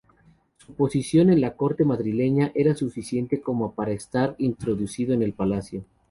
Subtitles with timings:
[0.57, 5.85] Su posición en la Corte madrileña era suficiente como para estar introducido en Palacio.